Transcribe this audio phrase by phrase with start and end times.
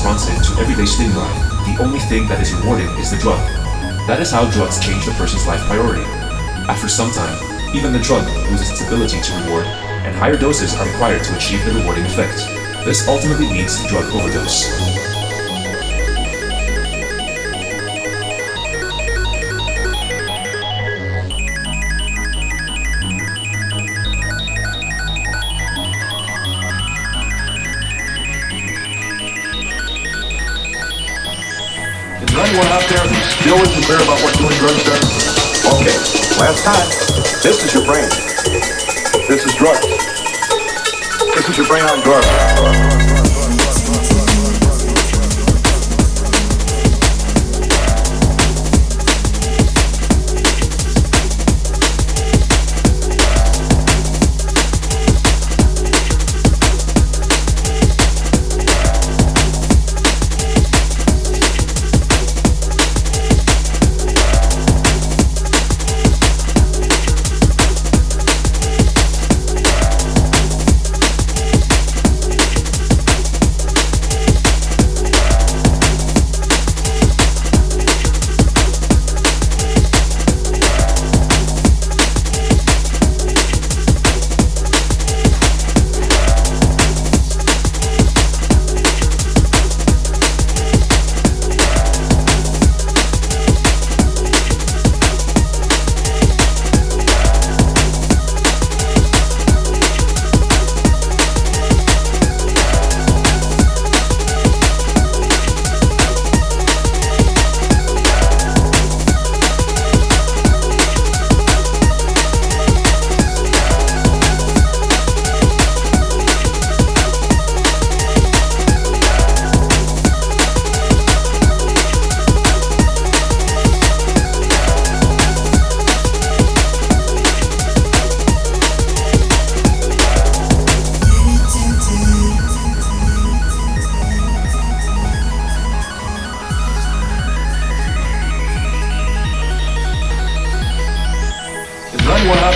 [0.00, 1.28] stimuli,
[1.68, 3.38] the only thing that is rewarding is the drug.
[4.08, 6.04] That is how drugs change the person's life priority.
[6.68, 7.36] After some time,
[7.76, 11.64] even the drug loses its ability to reward, and higher doses are required to achieve
[11.66, 12.38] the rewarding effect.
[12.84, 15.19] This ultimately leads to drug overdose.
[32.50, 35.06] Anyone out there who still isn't clear about what doing drugs does?
[35.70, 35.94] Okay,
[36.42, 36.88] last time.
[37.42, 38.08] This is your brain.
[39.28, 39.86] This is drugs.
[41.36, 43.09] This is your brain on drugs.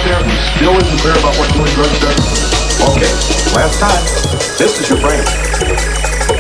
[0.05, 2.21] There who still isn't clear about what doing drugs does?
[2.93, 3.09] Okay,
[3.57, 4.05] last time.
[4.59, 5.25] This is your brain.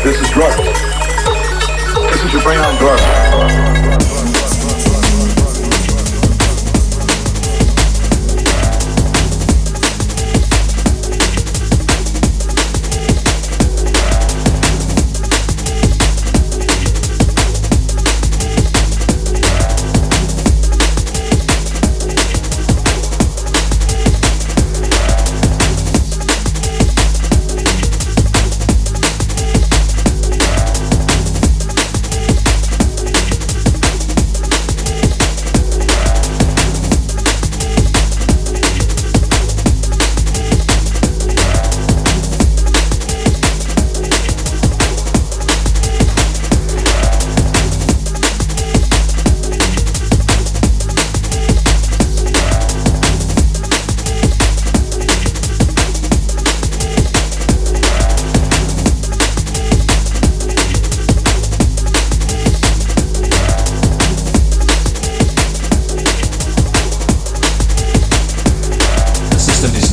[0.04, 0.56] This is drugs.
[2.12, 3.63] This is your brain on drugs.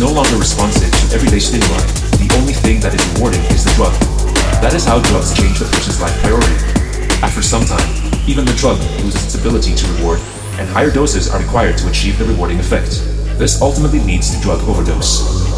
[0.02, 1.78] No longer responsive to everyday stimuli.
[2.18, 3.94] The only thing that is rewarding is the drug.
[4.58, 6.58] That is how drugs change the person's life priority.
[7.22, 7.86] After some time,
[8.26, 10.20] even the drug loses its ability to reward,
[10.58, 13.06] and higher doses are required to achieve the rewarding effect.
[13.38, 15.51] This ultimately leads to drug overdose.